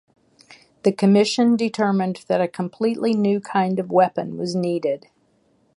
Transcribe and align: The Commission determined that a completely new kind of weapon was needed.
The 0.81 0.91
Commission 0.91 1.55
determined 1.55 2.25
that 2.27 2.41
a 2.41 2.47
completely 2.47 3.13
new 3.13 3.39
kind 3.39 3.77
of 3.77 3.91
weapon 3.91 4.35
was 4.35 4.55
needed. 4.55 5.05